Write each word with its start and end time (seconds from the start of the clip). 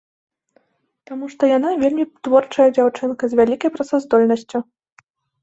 Таму 1.09 1.25
што 1.33 1.49
яна 1.57 1.69
вельмі 1.83 2.05
творчая 2.29 2.67
дзяўчынка, 2.79 3.23
з 3.35 3.41
вялікай 3.43 3.69
працаздольнасцю. 3.79 4.57